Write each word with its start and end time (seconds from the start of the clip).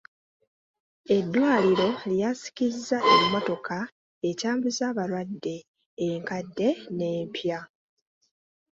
Eddwaliro 1.17 1.89
lyasikizza 2.13 2.97
emmotoka 3.15 3.77
etambuza 4.29 4.83
abalwadde 4.91 5.55
enkadde 6.07 6.67
n'empya. 6.95 7.59